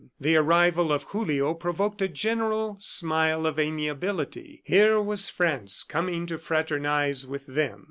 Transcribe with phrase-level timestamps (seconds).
[0.19, 4.63] The arrival of Julio provoked a general smile of amiability.
[4.65, 7.79] Here was France coming to fraternize with them.